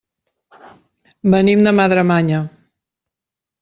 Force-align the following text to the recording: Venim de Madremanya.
Venim 1.35 1.63
de 1.69 1.77
Madremanya. 1.83 2.43